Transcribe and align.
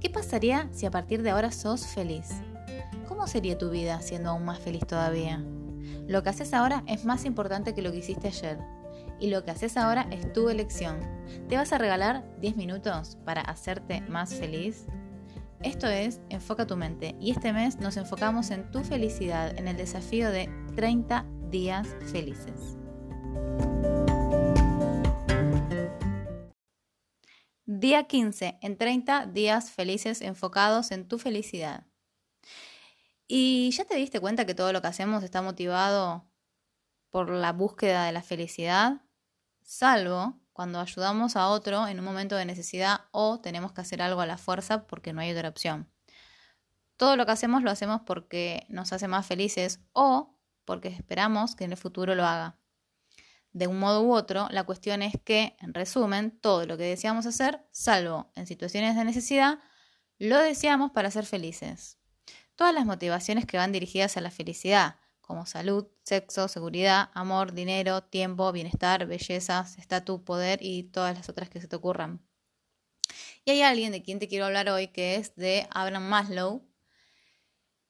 ¿Qué 0.00 0.10
pasaría 0.10 0.68
si 0.72 0.86
a 0.86 0.90
partir 0.92 1.22
de 1.22 1.30
ahora 1.30 1.50
sos 1.50 1.86
feliz? 1.86 2.28
¿Cómo 3.08 3.26
sería 3.26 3.58
tu 3.58 3.70
vida 3.70 4.00
siendo 4.00 4.30
aún 4.30 4.44
más 4.44 4.60
feliz 4.60 4.86
todavía? 4.86 5.42
Lo 6.06 6.22
que 6.22 6.28
haces 6.28 6.54
ahora 6.54 6.84
es 6.86 7.04
más 7.04 7.24
importante 7.24 7.74
que 7.74 7.82
lo 7.82 7.90
que 7.90 7.98
hiciste 7.98 8.28
ayer. 8.28 8.58
Y 9.18 9.30
lo 9.30 9.44
que 9.44 9.50
haces 9.50 9.76
ahora 9.76 10.06
es 10.12 10.32
tu 10.32 10.48
elección. 10.50 11.00
¿Te 11.48 11.56
vas 11.56 11.72
a 11.72 11.78
regalar 11.78 12.24
10 12.40 12.56
minutos 12.56 13.18
para 13.24 13.40
hacerte 13.40 14.00
más 14.02 14.32
feliz? 14.34 14.86
Esto 15.62 15.88
es 15.88 16.20
Enfoca 16.28 16.68
tu 16.68 16.76
mente 16.76 17.16
y 17.18 17.32
este 17.32 17.52
mes 17.52 17.80
nos 17.80 17.96
enfocamos 17.96 18.52
en 18.52 18.70
tu 18.70 18.84
felicidad 18.84 19.58
en 19.58 19.66
el 19.66 19.76
desafío 19.76 20.30
de 20.30 20.48
30 20.76 21.26
días 21.50 21.88
felices. 22.12 22.76
Día 27.80 28.08
15, 28.08 28.58
en 28.60 28.76
30 28.76 29.26
días 29.26 29.70
felices 29.70 30.20
enfocados 30.20 30.90
en 30.90 31.06
tu 31.06 31.16
felicidad. 31.16 31.86
¿Y 33.28 33.70
ya 33.70 33.84
te 33.84 33.94
diste 33.94 34.18
cuenta 34.18 34.46
que 34.46 34.56
todo 34.56 34.72
lo 34.72 34.82
que 34.82 34.88
hacemos 34.88 35.22
está 35.22 35.42
motivado 35.42 36.28
por 37.10 37.30
la 37.30 37.52
búsqueda 37.52 38.04
de 38.06 38.10
la 38.10 38.22
felicidad? 38.22 39.02
Salvo 39.62 40.40
cuando 40.52 40.80
ayudamos 40.80 41.36
a 41.36 41.46
otro 41.46 41.86
en 41.86 42.00
un 42.00 42.04
momento 42.04 42.34
de 42.34 42.46
necesidad 42.46 43.02
o 43.12 43.38
tenemos 43.38 43.70
que 43.70 43.82
hacer 43.82 44.02
algo 44.02 44.22
a 44.22 44.26
la 44.26 44.38
fuerza 44.38 44.88
porque 44.88 45.12
no 45.12 45.20
hay 45.20 45.30
otra 45.30 45.48
opción. 45.48 45.88
Todo 46.96 47.14
lo 47.14 47.26
que 47.26 47.32
hacemos 47.32 47.62
lo 47.62 47.70
hacemos 47.70 48.00
porque 48.04 48.66
nos 48.68 48.92
hace 48.92 49.06
más 49.06 49.24
felices 49.24 49.78
o 49.92 50.36
porque 50.64 50.88
esperamos 50.88 51.54
que 51.54 51.62
en 51.62 51.70
el 51.70 51.78
futuro 51.78 52.16
lo 52.16 52.24
haga 52.24 52.57
de 53.52 53.66
un 53.66 53.78
modo 53.78 54.02
u 54.02 54.12
otro, 54.12 54.48
la 54.50 54.64
cuestión 54.64 55.02
es 55.02 55.14
que, 55.24 55.56
en 55.60 55.74
resumen, 55.74 56.38
todo 56.40 56.66
lo 56.66 56.76
que 56.76 56.84
deseamos 56.84 57.26
hacer, 57.26 57.64
salvo 57.72 58.30
en 58.34 58.46
situaciones 58.46 58.96
de 58.96 59.04
necesidad, 59.04 59.58
lo 60.18 60.38
deseamos 60.38 60.90
para 60.92 61.10
ser 61.10 61.26
felices. 61.26 61.98
Todas 62.56 62.74
las 62.74 62.86
motivaciones 62.86 63.46
que 63.46 63.56
van 63.56 63.72
dirigidas 63.72 64.16
a 64.16 64.20
la 64.20 64.30
felicidad, 64.30 64.96
como 65.20 65.46
salud, 65.46 65.86
sexo, 66.04 66.48
seguridad, 66.48 67.10
amor, 67.14 67.52
dinero, 67.52 68.02
tiempo, 68.02 68.50
bienestar, 68.50 69.06
bellezas, 69.06 69.78
estatus, 69.78 70.22
poder 70.22 70.58
y 70.62 70.84
todas 70.84 71.16
las 71.16 71.28
otras 71.28 71.50
que 71.50 71.60
se 71.60 71.68
te 71.68 71.76
ocurran. 71.76 72.26
Y 73.44 73.50
hay 73.50 73.62
alguien 73.62 73.92
de 73.92 74.02
quien 74.02 74.18
te 74.18 74.28
quiero 74.28 74.46
hablar 74.46 74.68
hoy 74.68 74.88
que 74.88 75.16
es 75.16 75.34
de 75.36 75.66
Abraham 75.70 76.08
Maslow, 76.08 76.66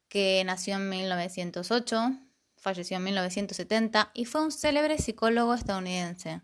que 0.07 0.43
nació 0.45 0.75
en 0.75 0.89
1908 0.89 2.28
falleció 2.59 2.97
en 2.97 3.03
1970 3.03 4.11
y 4.13 4.25
fue 4.25 4.43
un 4.43 4.51
célebre 4.51 4.97
psicólogo 4.97 5.53
estadounidense. 5.53 6.41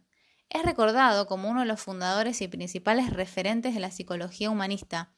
Es 0.50 0.64
recordado 0.64 1.28
como 1.28 1.50
uno 1.50 1.62
de 1.62 1.66
los 1.66 1.82
fundadores 1.82 2.42
y 2.42 2.48
principales 2.48 3.12
referentes 3.12 3.74
de 3.74 3.80
la 3.80 3.92
psicología 3.92 4.50
humanista, 4.50 5.14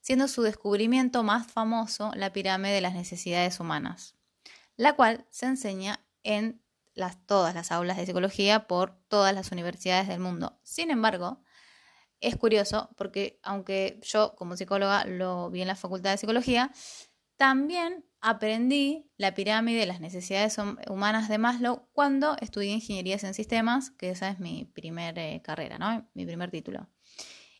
siendo 0.00 0.28
su 0.28 0.42
descubrimiento 0.42 1.22
más 1.22 1.50
famoso 1.50 2.12
la 2.14 2.32
pirámide 2.32 2.72
de 2.72 2.80
las 2.80 2.94
necesidades 2.94 3.60
humanas, 3.60 4.14
la 4.76 4.94
cual 4.94 5.26
se 5.30 5.46
enseña 5.46 6.04
en 6.22 6.62
todas 7.26 7.54
las 7.54 7.70
aulas 7.70 7.96
de 7.96 8.06
psicología 8.06 8.66
por 8.66 8.98
todas 9.08 9.34
las 9.34 9.52
universidades 9.52 10.08
del 10.08 10.20
mundo. 10.20 10.58
Sin 10.64 10.90
embargo, 10.90 11.42
es 12.20 12.36
curioso 12.36 12.90
porque 12.96 13.38
aunque 13.42 14.00
yo 14.02 14.34
como 14.34 14.56
psicóloga 14.56 15.04
lo 15.04 15.50
vi 15.50 15.62
en 15.62 15.68
la 15.68 15.76
Facultad 15.76 16.10
de 16.10 16.18
Psicología, 16.18 16.72
también 17.36 18.04
aprendí 18.20 19.10
la 19.16 19.34
pirámide 19.34 19.80
de 19.80 19.86
las 19.86 20.00
necesidades 20.00 20.56
humanas 20.88 21.28
de 21.28 21.38
Maslow 21.38 21.88
cuando 21.92 22.36
estudié 22.40 22.72
ingenierías 22.72 23.24
en 23.24 23.34
sistemas, 23.34 23.90
que 23.90 24.10
esa 24.10 24.28
es 24.28 24.38
mi 24.38 24.64
primera 24.64 25.24
eh, 25.26 25.42
carrera. 25.42 26.08
Mi 26.14 26.26
primer 26.26 26.50
título. 26.50 26.88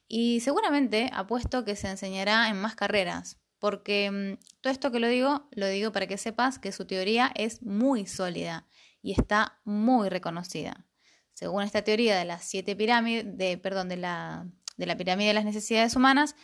Y 0.06 0.40
seguramente 0.40 1.10
apuesto 1.12 1.64
que 1.64 1.76
se 1.76 1.88
enseñará 1.88 2.48
en 2.48 2.60
más 2.60 2.74
carreras, 2.74 3.38
porque 3.58 4.10
mm, 4.10 4.60
todo 4.60 4.72
esto 4.72 4.90
que 4.90 5.00
lo 5.00 5.08
digo, 5.08 5.48
lo 5.52 5.66
digo 5.68 5.92
para 5.92 6.06
que 6.06 6.16
sepas 6.16 6.58
que 6.58 6.72
su 6.72 6.86
teoría 6.86 7.30
es 7.34 7.62
muy 7.62 8.06
sólida 8.06 8.66
y 9.02 9.12
está 9.12 9.60
muy 9.64 10.08
reconocida. 10.08 10.86
Según 11.34 11.62
esta 11.62 11.82
teoría 11.82 12.16
de 12.18 12.24
las 12.24 12.44
siete 12.44 12.74
pirámides, 12.74 13.24
de, 13.36 13.58
perdón, 13.58 13.88
de 13.88 13.96
la, 13.96 14.48
de 14.76 14.86
la 14.86 14.96
pirámide 14.96 15.28
de 15.28 15.34
las 15.34 15.44
necesidades 15.44 15.94
humanas, 15.94 16.34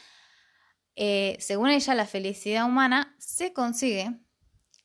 eh, 0.97 1.37
según 1.41 1.71
ella, 1.71 1.95
la 1.95 2.07
felicidad 2.07 2.67
humana 2.67 3.15
se 3.19 3.53
consigue 3.53 4.21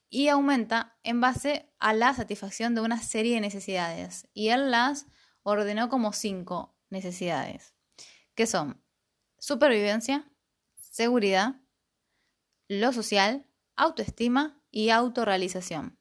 y 0.09 0.27
aumenta 0.27 0.97
en 1.03 1.21
base 1.21 1.71
a 1.79 1.93
la 1.93 2.13
satisfacción 2.13 2.73
de 2.73 2.81
una 2.81 2.99
serie 3.01 3.35
de 3.35 3.41
necesidades. 3.41 4.27
Y 4.33 4.49
él 4.49 4.71
las 4.71 5.05
ordenó 5.43 5.89
como 5.89 6.13
cinco 6.13 6.75
necesidades, 6.89 7.75
que 8.35 8.47
son 8.47 8.83
supervivencia, 9.37 10.29
seguridad, 10.73 11.55
lo 12.67 12.91
social, 12.91 13.45
autoestima 13.75 14.61
y 14.71 14.89
autorrealización. 14.89 15.99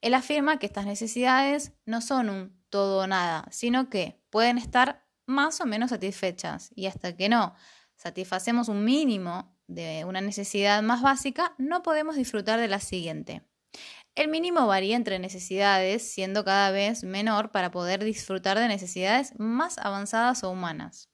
Él 0.00 0.14
afirma 0.14 0.58
que 0.58 0.66
estas 0.66 0.86
necesidades 0.86 1.72
no 1.86 2.00
son 2.00 2.28
un 2.28 2.62
todo 2.70 3.04
o 3.04 3.06
nada, 3.06 3.46
sino 3.50 3.88
que 3.88 4.20
pueden 4.30 4.58
estar 4.58 5.06
más 5.26 5.60
o 5.60 5.66
menos 5.66 5.90
satisfechas 5.90 6.70
y 6.74 6.86
hasta 6.86 7.16
que 7.16 7.28
no 7.28 7.54
satisfacemos 7.96 8.68
un 8.68 8.84
mínimo 8.84 9.56
de 9.66 10.04
una 10.04 10.20
necesidad 10.20 10.82
más 10.82 11.02
básica, 11.02 11.54
no 11.58 11.82
podemos 11.82 12.16
disfrutar 12.16 12.60
de 12.60 12.68
la 12.68 12.80
siguiente. 12.80 13.42
El 14.14 14.28
mínimo 14.28 14.66
varía 14.66 14.96
entre 14.96 15.18
necesidades, 15.18 16.12
siendo 16.12 16.44
cada 16.44 16.70
vez 16.70 17.02
menor 17.02 17.50
para 17.50 17.70
poder 17.70 18.04
disfrutar 18.04 18.58
de 18.58 18.68
necesidades 18.68 19.32
más 19.38 19.78
avanzadas 19.78 20.44
o 20.44 20.50
humanas. 20.50 21.08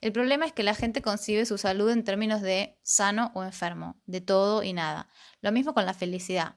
El 0.00 0.12
problema 0.12 0.46
es 0.46 0.52
que 0.52 0.62
la 0.62 0.74
gente 0.74 1.02
concibe 1.02 1.44
su 1.44 1.58
salud 1.58 1.90
en 1.90 2.04
términos 2.04 2.42
de 2.42 2.78
sano 2.84 3.32
o 3.34 3.42
enfermo, 3.42 4.00
de 4.06 4.20
todo 4.20 4.62
y 4.62 4.72
nada. 4.72 5.08
Lo 5.40 5.50
mismo 5.50 5.74
con 5.74 5.86
la 5.86 5.94
felicidad. 5.94 6.56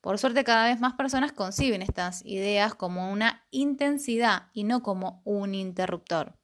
Por 0.00 0.18
suerte 0.18 0.44
cada 0.44 0.66
vez 0.66 0.80
más 0.80 0.94
personas 0.94 1.32
conciben 1.32 1.82
estas 1.82 2.24
ideas 2.24 2.74
como 2.74 3.12
una 3.12 3.46
intensidad 3.50 4.48
y 4.52 4.64
no 4.64 4.82
como 4.82 5.22
un 5.24 5.54
interruptor. 5.54 6.38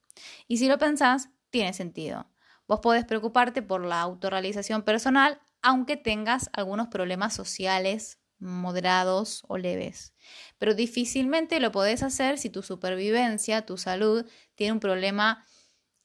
Y 0.47 0.57
si 0.57 0.67
lo 0.67 0.77
pensás, 0.77 1.29
tiene 1.49 1.73
sentido. 1.73 2.29
Vos 2.67 2.79
podés 2.79 3.05
preocuparte 3.05 3.61
por 3.61 3.85
la 3.85 4.01
autorrealización 4.01 4.83
personal, 4.83 5.39
aunque 5.61 5.97
tengas 5.97 6.49
algunos 6.53 6.87
problemas 6.87 7.33
sociales 7.33 8.19
moderados 8.39 9.43
o 9.47 9.57
leves. 9.57 10.13
Pero 10.57 10.73
difícilmente 10.73 11.59
lo 11.59 11.71
podés 11.71 12.03
hacer 12.03 12.37
si 12.37 12.49
tu 12.49 12.63
supervivencia, 12.63 13.65
tu 13.65 13.77
salud, 13.77 14.25
tiene 14.55 14.73
un 14.73 14.79
problema 14.79 15.45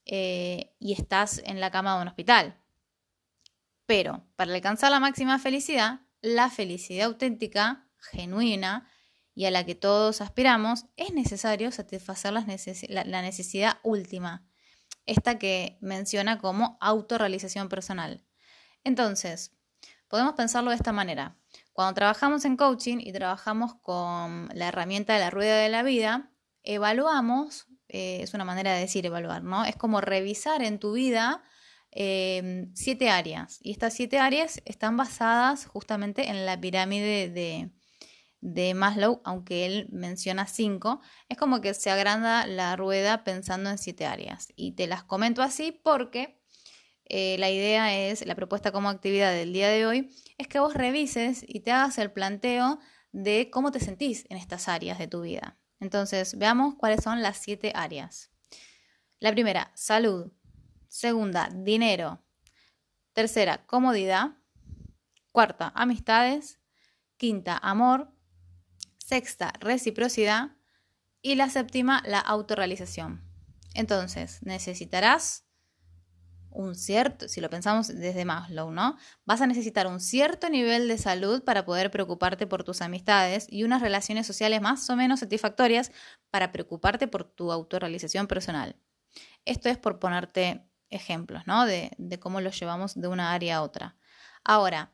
eh, 0.07 0.75
y 0.79 0.93
estás 0.93 1.43
en 1.45 1.61
la 1.61 1.71
cama 1.71 1.97
de 1.97 2.03
un 2.03 2.09
hospital. 2.09 2.57
Pero 3.87 4.25
para 4.37 4.55
alcanzar 4.55 4.91
la 4.91 5.01
máxima 5.01 5.39
felicidad, 5.39 6.01
la 6.21 6.51
felicidad 6.51 7.07
auténtica, 7.07 7.89
genuina 7.99 8.89
y 9.35 9.47
a 9.47 9.51
la 9.51 9.65
que 9.65 9.75
todos 9.75 10.21
aspiramos, 10.21 10.87
es 10.97 11.13
necesario 11.13 11.73
satisfacer 11.73 12.33
la 12.33 13.23
necesidad 13.23 13.79
última, 13.83 14.50
esta 15.07 15.39
que 15.39 15.79
menciona 15.81 16.39
como 16.39 16.79
autorrealización 16.81 17.69
personal. 17.69 18.25
Entonces, 18.85 19.53
podemos 20.09 20.35
pensarlo 20.35 20.71
de 20.71 20.77
esta 20.77 20.93
manera. 20.93 21.37
Cuando 21.73 21.95
trabajamos 21.95 22.45
en 22.45 22.57
coaching 22.57 22.99
y 23.01 23.13
trabajamos 23.13 23.75
con 23.77 24.49
la 24.53 24.69
herramienta 24.69 25.15
de 25.15 25.21
la 25.21 25.31
rueda 25.31 25.57
de 25.57 25.69
la 25.69 25.83
vida, 25.83 26.31
evaluamos, 26.63 27.67
eh, 27.89 28.21
es 28.23 28.35
una 28.35 28.45
manera 28.45 28.75
de 28.75 28.81
decir 28.81 29.07
evaluar, 29.07 29.43
¿no? 29.43 29.65
Es 29.65 29.77
como 29.77 30.01
revisar 30.01 30.63
en 30.63 30.79
tu 30.79 30.93
vida 30.93 31.43
em, 31.91 32.71
siete 32.75 33.11
áreas. 33.11 33.59
Y 33.63 33.73
estas 33.73 33.95
siete 33.95 34.19
áreas 34.19 34.63
están 34.65 34.97
basadas 34.97 35.67
justamente 35.67 36.29
en 36.29 36.47
la 36.47 36.61
pirámide 36.61 37.31
de, 37.31 37.71
de 38.41 38.75
Maslow, 38.75 39.21
aunque 39.25 39.67
él 39.67 39.89
menciona 39.91 40.47
cinco, 40.47 41.01
es 41.29 41.37
como 41.37 41.61
que 41.61 41.75
se 41.75 41.91
agranda 41.91 42.47
la 42.47 42.77
rueda 42.77 43.25
pensando 43.25 43.71
en 43.71 43.79
siete 43.79 44.07
áreas. 44.07 44.49
Y 44.57 44.73
te 44.73 44.87
las 44.87 45.05
comento 45.05 45.43
así 45.43 45.73
porque 45.73 46.41
eh, 47.05 47.37
la 47.39 47.51
idea 47.51 47.95
es, 47.95 48.25
la 48.25 48.35
propuesta 48.35 48.73
como 48.73 48.89
actividad 48.89 49.33
del 49.33 49.53
día 49.53 49.69
de 49.69 49.87
hoy, 49.87 50.11
es 50.39 50.49
que 50.49 50.61
vos 50.61 50.75
revises 50.75 51.45
y 51.47 51.61
te 51.61 51.73
hagas 51.73 51.99
el 51.99 52.13
planteo 52.13 52.79
de 53.13 53.51
cómo 53.51 53.73
te 53.73 53.81
sentís 53.81 54.25
en 54.31 54.37
estas 54.37 54.69
áreas 54.69 54.99
de 54.99 55.09
tu 55.09 55.23
vida. 55.23 55.59
Entonces, 55.81 56.39
veamos 56.39 56.77
cuáles 56.77 57.03
son 57.03 57.23
las 57.23 57.39
siete 57.39 57.73
áreas. 57.75 58.31
La 59.19 59.33
primera, 59.33 59.73
salud. 59.75 60.33
Segunda, 60.89 61.49
dinero. 61.53 62.23
Tercera, 63.13 63.67
comodidad. 63.67 64.37
Cuarta, 65.33 65.73
amistades. 65.75 66.59
Quinta, 67.17 67.59
amor 67.59 68.13
sexta, 69.11 69.53
reciprocidad 69.59 70.53
y 71.21 71.35
la 71.35 71.51
séptima, 71.51 72.01
la 72.07 72.21
autorrealización. 72.21 73.21
Entonces, 73.75 74.39
necesitarás 74.43 75.45
un 76.51 76.77
cierto, 76.77 77.29
si 77.29 77.41
lo 77.41 77.51
pensamos 77.51 77.89
desde 77.89 78.25
Maslow, 78.25 78.71
¿no? 78.71 78.97
Vas 79.25 79.41
a 79.41 79.49
necesitar 79.49 79.89
un 79.89 79.99
cierto 79.99 80.49
nivel 80.49 80.87
de 80.87 80.97
salud 80.97 81.43
para 81.43 81.65
poder 81.65 81.91
preocuparte 81.91 82.47
por 82.47 82.63
tus 82.63 82.83
amistades 82.83 83.49
y 83.49 83.65
unas 83.65 83.83
relaciones 83.83 84.29
sociales 84.29 84.61
más 84.61 84.89
o 84.89 84.95
menos 84.95 85.19
satisfactorias 85.19 85.91
para 86.31 86.53
preocuparte 86.53 87.09
por 87.09 87.25
tu 87.25 87.51
autorrealización 87.51 88.29
personal. 88.29 88.77
Esto 89.45 89.69
es 89.69 89.79
por 89.79 89.99
ponerte 89.99 90.69
ejemplos, 90.89 91.49
¿no? 91.49 91.67
De, 91.67 91.91
de 91.99 92.21
cómo 92.21 92.41
lo 92.41 92.51
llevamos 92.51 92.95
de 92.95 93.09
una 93.09 93.33
área 93.33 93.57
a 93.57 93.63
otra. 93.63 93.97
Ahora, 94.45 94.93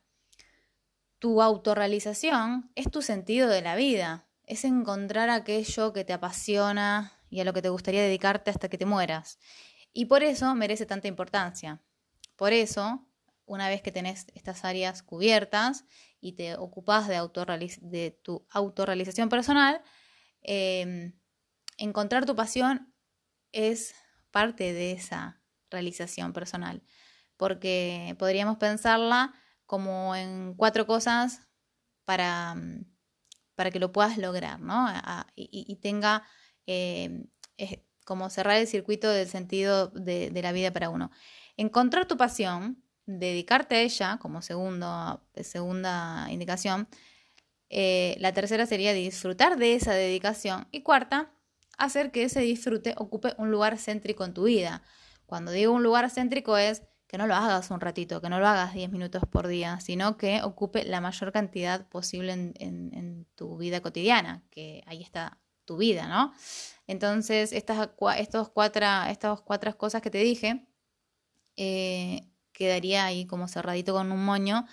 tu 1.18 1.42
autorrealización 1.42 2.70
es 2.74 2.90
tu 2.90 3.02
sentido 3.02 3.48
de 3.48 3.62
la 3.62 3.76
vida, 3.76 4.28
es 4.44 4.64
encontrar 4.64 5.30
aquello 5.30 5.92
que 5.92 6.04
te 6.04 6.12
apasiona 6.12 7.12
y 7.30 7.40
a 7.40 7.44
lo 7.44 7.52
que 7.52 7.62
te 7.62 7.68
gustaría 7.68 8.02
dedicarte 8.02 8.50
hasta 8.50 8.68
que 8.68 8.78
te 8.78 8.86
mueras. 8.86 9.38
Y 9.92 10.06
por 10.06 10.22
eso 10.22 10.54
merece 10.54 10.86
tanta 10.86 11.08
importancia. 11.08 11.82
Por 12.36 12.52
eso, 12.52 13.06
una 13.46 13.68
vez 13.68 13.82
que 13.82 13.92
tenés 13.92 14.26
estas 14.34 14.64
áreas 14.64 15.02
cubiertas 15.02 15.84
y 16.20 16.32
te 16.32 16.56
ocupas 16.56 17.08
de, 17.08 17.16
de 17.80 18.10
tu 18.22 18.46
autorrealización 18.50 19.28
personal, 19.28 19.82
em, 20.42 21.18
encontrar 21.78 22.26
tu 22.26 22.36
pasión 22.36 22.92
es 23.52 23.94
parte 24.30 24.72
de 24.72 24.92
esa 24.92 25.40
realización 25.70 26.32
personal, 26.32 26.82
porque 27.36 28.14
podríamos 28.18 28.58
pensarla 28.58 29.34
como 29.66 30.14
en 30.16 30.54
cuatro 30.54 30.86
cosas 30.86 31.40
para, 32.04 32.54
mm, 32.54 32.84
para 33.54 33.70
que 33.70 33.80
lo 33.80 33.92
puedas 33.92 34.18
lograr, 34.18 34.60
¿no? 34.60 34.86
y, 35.34 35.76
tenga 35.76 36.24
em, 36.66 37.26
como 38.04 38.30
cerrar 38.30 38.58
el 38.58 38.68
circuito 38.68 39.10
del 39.10 39.28
sentido 39.28 39.88
de, 39.88 40.30
la 40.42 40.52
vida 40.52 40.72
para 40.72 40.90
uno. 40.90 41.10
Encontrar 41.56 42.06
tu 42.06 42.16
pasión, 42.16 42.82
dedicarte 43.06 43.76
a 43.76 43.80
ella 43.80 44.18
como 44.20 44.42
segundo, 44.42 45.20
segunda 45.42 46.28
indicación. 46.30 46.88
Eh, 47.68 48.16
la 48.20 48.32
tercera 48.32 48.66
sería 48.66 48.92
disfrutar 48.92 49.56
de 49.58 49.74
esa 49.74 49.92
dedicación. 49.94 50.68
Y 50.70 50.82
cuarta, 50.82 51.32
hacer 51.78 52.10
que 52.12 52.24
ese 52.24 52.40
disfrute 52.40 52.94
ocupe 52.96 53.34
un 53.38 53.50
lugar 53.50 53.78
céntrico 53.78 54.24
en 54.24 54.34
tu 54.34 54.44
vida. 54.44 54.82
Cuando 55.26 55.50
digo 55.50 55.72
un 55.72 55.82
lugar 55.82 56.08
céntrico 56.10 56.56
es 56.56 56.82
que 57.06 57.18
no 57.18 57.26
lo 57.26 57.34
hagas 57.34 57.70
un 57.70 57.80
ratito, 57.80 58.20
que 58.20 58.28
no 58.28 58.40
lo 58.40 58.46
hagas 58.46 58.74
10 58.74 58.90
minutos 58.90 59.22
por 59.30 59.46
día, 59.46 59.80
sino 59.80 60.16
que 60.16 60.42
ocupe 60.42 60.84
la 60.84 61.00
mayor 61.00 61.32
cantidad 61.32 61.86
posible 61.88 62.32
en, 62.32 63.26
tu 63.36 63.56
vida 63.58 63.80
cotidiana, 63.80 64.42
que 64.50 64.82
ahí 64.86 65.02
está 65.02 65.38
tu 65.64 65.76
vida, 65.76 66.08
¿no? 66.08 66.32
Entonces, 66.86 67.52
estas, 67.52 67.90
estos 68.18 68.48
cuatro, 68.48 68.86
estas 69.08 69.40
cuatro 69.42 69.76
cosas 69.76 70.00
que 70.00 70.10
te 70.10 70.18
dije, 70.18 70.66
eh, 71.56 72.28
quedaría 72.52 73.04
ahí 73.04 73.26
como 73.26 73.48
cerradito 73.48 73.92
con 73.92 74.10
un 74.10 74.24
moño 74.24 74.66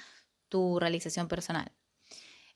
tu 0.50 0.80
realización 0.80 1.28
personal. 1.28 1.72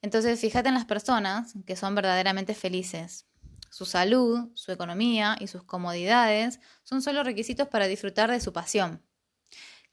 Entonces, 0.01 0.39
fíjate 0.39 0.69
en 0.69 0.75
las 0.75 0.85
personas 0.85 1.53
que 1.65 1.75
son 1.75 1.95
verdaderamente 1.95 2.53
felices. 2.53 3.25
Su 3.69 3.85
salud, 3.85 4.49
su 4.53 4.71
economía 4.71 5.35
y 5.39 5.47
sus 5.47 5.63
comodidades 5.63 6.59
son 6.83 7.01
solo 7.01 7.23
requisitos 7.23 7.67
para 7.67 7.87
disfrutar 7.87 8.31
de 8.31 8.39
su 8.39 8.53
pasión. 8.53 9.01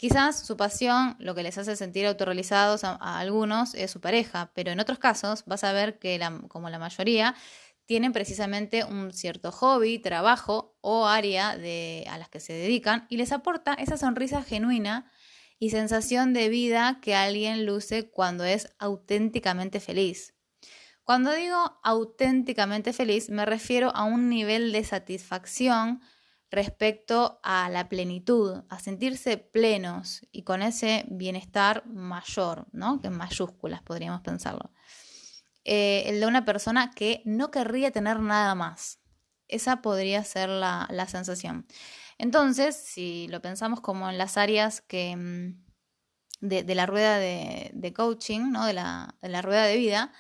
Quizás 0.05 0.47
su 0.47 0.59
pasión, 0.59 1.17
lo 1.19 1.35
que 1.35 1.43
les 1.43 1.57
hace 1.57 1.77
sentir 1.77 2.05
autorrealizados 2.05 2.85
a, 2.85 3.19
algunos, 3.19 3.73
es 3.73 3.91
su 3.91 4.03
pareja, 4.03 4.53
pero 4.55 4.71
en 4.71 4.79
otros 4.79 4.99
casos 4.99 5.45
vas 5.47 5.65
a 5.65 5.73
ver 5.73 5.99
que, 5.99 6.21
como 6.49 6.69
la 6.69 6.79
mayoría, 6.79 7.35
tienen 7.87 8.13
precisamente 8.13 8.85
un 8.85 9.15
cierto 9.15 9.51
hobby, 9.51 9.99
trabajo 9.99 10.77
o 10.83 11.07
área 11.07 11.57
de, 11.57 12.07
a 12.11 12.19
las 12.19 12.29
que 12.29 12.39
se 12.39 12.53
dedican 12.53 13.07
y 13.09 13.17
les 13.17 13.33
aporta 13.33 13.73
esa 13.73 13.97
sonrisa 13.97 14.43
genuina 14.43 15.11
y 15.59 15.71
sensación 15.71 16.35
de 16.35 16.51
vida 16.51 16.99
que 17.01 17.15
alguien 17.15 17.65
luce 17.65 18.11
cuando 18.11 18.45
es 18.45 18.75
auténticamente 18.79 19.81
feliz. 19.81 20.35
Cuando 21.03 21.33
digo 21.33 21.81
auténticamente 21.83 22.93
feliz 22.93 23.31
me 23.31 23.47
refiero 23.47 23.91
a 23.95 24.05
un 24.05 24.29
nivel 24.29 24.71
de 24.71 24.85
satisfacción 24.85 26.03
respecto 26.51 27.41
a 27.43 27.69
la 27.69 27.89
plenitud, 27.89 28.63
a 28.69 28.79
sentirse 28.79 29.39
plenos 29.39 30.27
y 30.31 30.43
con 30.43 30.63
ese 30.63 31.05
bienestar 31.09 31.87
mayor, 31.87 32.67
¿no? 32.73 33.01
que 33.01 33.09
en 33.09 33.17
mayúsculas 33.17 33.83
podríamos 33.83 34.21
pensarlo. 34.21 34.71
Eh, 35.65 36.05
el 36.07 36.21
de 36.21 36.27
una 36.27 36.45
persona 36.45 36.91
que 36.91 37.23
no 37.25 37.51
querría 37.51 37.91
tener 37.91 38.21
nada 38.21 38.55
más. 38.55 39.01
Esa 39.49 39.83
podría 39.83 40.23
ser 40.25 40.49
la, 40.49 41.07
sensación. 41.09 41.67
Entonces, 42.19 42.77
si 42.77 43.29
lo 43.29 43.41
pensamos 43.43 43.81
como 43.81 44.09
en 44.09 44.19
las 44.19 44.37
áreas 44.37 44.81
que, 44.81 45.17
mm, 45.17 45.65
de, 46.41 46.75
la 46.75 46.87
rueda 46.87 47.19
de, 47.19 47.93
coaching, 47.95 48.53
¿no? 48.53 48.67
de, 48.67 48.75
la, 48.75 49.17
de 49.23 49.29
la 49.29 49.43
rueda 49.43 49.65
de 49.65 49.77
vida, 49.77 50.13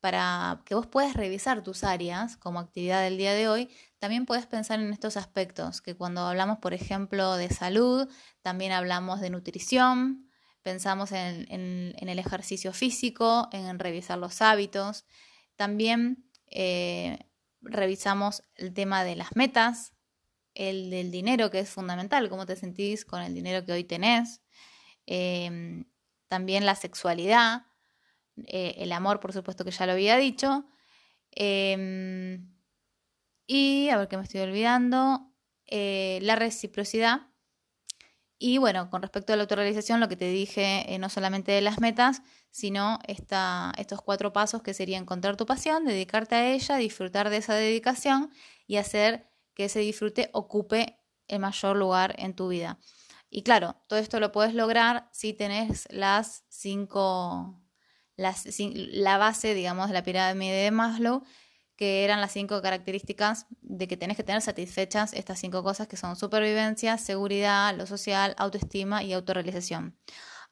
para 0.00 0.62
que 0.64 0.74
vos 0.74 0.86
puedas 0.86 1.14
revisar 1.14 1.62
tus 1.62 1.84
áreas 1.84 2.36
como 2.36 2.60
actividad 2.60 3.02
del 3.02 3.18
día 3.18 3.32
de 3.34 3.48
hoy, 3.48 3.70
también 3.98 4.26
puedes 4.26 4.46
pensar 4.46 4.80
en 4.80 4.92
estos 4.92 5.16
aspectos, 5.16 5.80
que 5.80 5.96
cuando 5.96 6.20
hablamos, 6.20 6.58
por 6.58 6.72
ejemplo, 6.72 7.36
de 7.36 7.48
salud, 7.50 8.08
también 8.42 8.72
hablamos 8.72 9.20
de 9.20 9.30
nutrición, 9.30 10.30
pensamos 10.62 11.12
en, 11.12 11.46
el 11.48 12.18
ejercicio 12.18 12.72
físico, 12.72 13.48
en 13.52 13.78
revisar 13.78 14.18
los 14.18 14.40
hábitos, 14.42 15.04
también 15.56 16.30
eh, 16.46 17.18
revisamos 17.60 18.42
el 18.54 18.72
tema 18.72 19.02
de 19.02 19.16
las 19.16 19.34
metas, 19.34 19.92
el 20.54 20.90
del 20.90 21.10
dinero, 21.10 21.50
que 21.50 21.60
es 21.60 21.70
fundamental, 21.70 22.28
cómo 22.28 22.46
te 22.46 22.56
sentís 22.56 23.04
con 23.04 23.22
el 23.22 23.34
dinero 23.34 23.64
que 23.64 23.72
hoy 23.72 23.84
tenés, 23.84 24.42
em, 25.06 25.84
también 26.28 26.66
la 26.66 26.74
sexualidad, 26.74 27.62
eh, 28.46 28.74
el 28.78 28.92
amor, 28.92 29.20
por 29.20 29.32
supuesto 29.32 29.64
que 29.64 29.70
ya 29.70 29.86
lo 29.86 29.92
había 29.92 30.16
dicho. 30.16 30.64
Em, 31.32 32.54
y, 33.46 33.88
a 33.90 33.96
ver 33.96 34.08
qué 34.08 34.16
me 34.16 34.24
estoy 34.24 34.40
olvidando, 34.40 35.32
eh, 35.66 36.18
la 36.22 36.36
reciprocidad. 36.36 37.28
Y 38.38 38.58
bueno, 38.58 38.88
con 38.90 39.02
respecto 39.02 39.32
a 39.32 39.36
la 39.36 39.42
autorrealización, 39.42 40.00
lo 40.00 40.08
que 40.08 40.16
te 40.16 40.30
dije, 40.30 40.94
eh, 40.94 40.98
no 40.98 41.08
solamente 41.08 41.52
de 41.52 41.60
las 41.60 41.80
metas, 41.80 42.22
sino 42.50 43.00
estos 43.06 44.02
cuatro 44.02 44.32
pasos 44.32 44.62
que 44.62 44.74
sería 44.74 44.98
encontrar 44.98 45.36
tu 45.36 45.44
pasión, 45.46 45.84
dedicarte 45.84 46.36
a 46.36 46.52
ella, 46.52 46.76
disfrutar 46.76 47.30
de 47.30 47.38
esa 47.38 47.54
dedicación 47.54 48.30
y 48.66 48.76
hacer 48.76 49.28
que 49.54 49.64
ese 49.64 49.80
disfrute 49.80 50.30
ocupe 50.32 51.00
el 51.26 51.40
mayor 51.40 51.76
lugar 51.76 52.14
en 52.18 52.34
tu 52.34 52.48
vida. 52.48 52.78
Y 53.30 53.42
claro, 53.42 53.76
todo 53.88 53.98
esto 53.98 54.20
lo 54.20 54.32
puedes 54.32 54.54
lograr 54.54 55.08
si 55.12 55.34
tenés 55.34 55.86
las 55.90 56.44
cinco 56.48 57.60
la 58.18 59.16
base, 59.16 59.54
digamos, 59.54 59.88
de 59.88 59.94
la 59.94 60.02
pirámide 60.02 60.64
de 60.64 60.70
Maslow, 60.70 61.22
que 61.76 62.04
eran 62.04 62.20
las 62.20 62.32
cinco 62.32 62.60
características 62.60 63.46
de 63.60 63.86
que 63.86 63.96
tenés 63.96 64.16
que 64.16 64.24
tener 64.24 64.42
satisfechas 64.42 65.12
estas 65.12 65.38
cinco 65.38 65.62
cosas 65.62 65.86
que 65.86 65.96
son 65.96 66.16
supervivencia, 66.16 66.98
seguridad, 66.98 67.74
lo 67.76 67.86
social, 67.86 68.34
autoestima 68.36 69.04
y 69.04 69.12
autorrealización. 69.12 69.96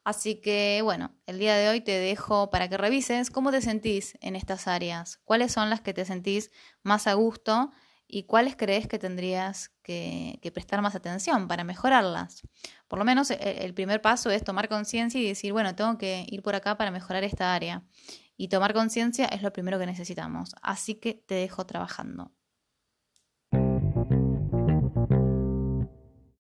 Así 0.05 0.41
que 0.41 0.83
bueno, 0.85 1.17
el 1.27 1.41
día 1.41 1.57
de 1.57 1.69
hoy 1.69 1.81
te 1.81 1.91
dejo 1.91 2.49
para 2.51 2.69
que 2.69 2.77
revises 2.77 3.33
cómo 3.33 3.51
te 3.51 3.61
sentís 3.61 4.17
en 4.21 4.37
estas 4.37 4.69
áreas, 4.69 5.19
cuáles 5.25 5.51
son 5.51 5.69
las 5.69 5.81
que 5.81 5.93
te 5.93 6.05
sentís 6.05 6.53
más 6.85 7.09
a 7.09 7.15
gusto 7.15 7.73
y 8.09 8.25
cuáles 8.25 8.57
crees 8.57 8.87
que 8.87 8.99
tendrías 8.99 9.71
que, 9.83 10.39
prestar 10.55 10.81
más 10.81 10.95
atención 10.95 11.49
para 11.49 11.65
mejorarlas. 11.65 12.43
Por 12.89 12.99
lo 12.99 13.05
menos 13.05 13.31
e, 13.31 13.65
el, 13.65 13.75
primer 13.75 14.01
paso 14.01 14.31
es 14.31 14.45
tomar 14.45 14.69
conciencia 14.69 15.21
y 15.21 15.27
decir, 15.27 15.53
bueno, 15.53 15.75
tengo 15.75 15.99
que 15.99 16.25
ir 16.29 16.43
por 16.43 16.55
acá 16.55 16.77
para 16.77 16.91
mejorar 16.91 17.25
esta 17.25 17.55
área. 17.55 17.83
Y 18.37 18.49
tomar 18.49 18.75
conciencia 18.75 19.27
es 19.27 19.43
lo 19.43 19.53
primero 19.53 19.79
que 19.79 19.87
necesitamos. 19.87 20.55
Así 20.63 20.95
que 20.95 21.15
te 21.15 21.35
dejo 21.35 21.67
trabajando. 21.67 22.33